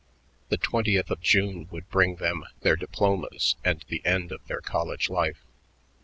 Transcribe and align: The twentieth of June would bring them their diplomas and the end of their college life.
The 0.49 0.57
twentieth 0.57 1.11
of 1.11 1.21
June 1.21 1.67
would 1.69 1.87
bring 1.91 2.15
them 2.15 2.43
their 2.61 2.75
diplomas 2.75 3.55
and 3.63 3.85
the 3.87 4.03
end 4.03 4.31
of 4.31 4.43
their 4.47 4.59
college 4.61 5.11
life. 5.11 5.45